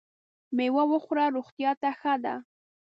مېوه 0.55 0.83
وخوره! 0.91 1.25
روغتیا 1.35 1.71
ته 1.81 1.89
ښه 1.99 2.13
ده. 2.23 2.35